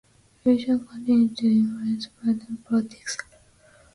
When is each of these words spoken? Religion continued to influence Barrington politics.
Religion 0.43 0.79
continued 0.79 1.37
to 1.37 1.45
influence 1.45 2.07
Barrington 2.07 2.57
politics. 2.67 3.19